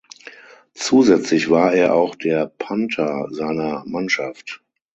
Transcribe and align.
Zusätzlich 0.73 1.51
war 1.51 1.73
er 1.75 1.93
auch 1.93 2.15
der 2.15 2.47
Punter 2.47 3.27
seiner 3.29 3.83
Mannschaft. 3.85 4.63